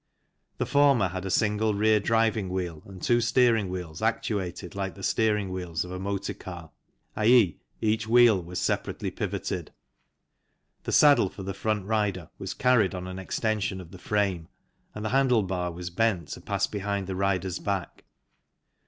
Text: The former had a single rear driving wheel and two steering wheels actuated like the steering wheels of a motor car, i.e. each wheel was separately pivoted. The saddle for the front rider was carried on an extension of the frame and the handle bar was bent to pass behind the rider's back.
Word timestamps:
The 0.57 0.65
former 0.65 1.09
had 1.09 1.25
a 1.25 1.29
single 1.29 1.75
rear 1.75 1.99
driving 1.99 2.49
wheel 2.49 2.81
and 2.87 2.99
two 2.99 3.21
steering 3.21 3.69
wheels 3.69 4.01
actuated 4.01 4.73
like 4.73 4.95
the 4.95 5.03
steering 5.03 5.51
wheels 5.51 5.85
of 5.85 5.91
a 5.91 5.99
motor 5.99 6.33
car, 6.33 6.71
i.e. 7.15 7.59
each 7.81 8.07
wheel 8.07 8.41
was 8.41 8.59
separately 8.59 9.11
pivoted. 9.11 9.71
The 10.85 10.91
saddle 10.91 11.29
for 11.29 11.43
the 11.43 11.53
front 11.53 11.85
rider 11.85 12.31
was 12.39 12.55
carried 12.55 12.95
on 12.95 13.05
an 13.07 13.19
extension 13.19 13.79
of 13.79 13.91
the 13.91 13.99
frame 13.99 14.47
and 14.95 15.05
the 15.05 15.09
handle 15.09 15.43
bar 15.43 15.71
was 15.71 15.91
bent 15.91 16.29
to 16.29 16.41
pass 16.41 16.65
behind 16.65 17.05
the 17.05 17.15
rider's 17.15 17.59
back. 17.59 18.03